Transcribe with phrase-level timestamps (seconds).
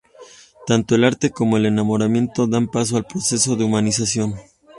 [0.65, 4.33] Tanto el arte como el enamoramiento dan paso al proceso de humanización.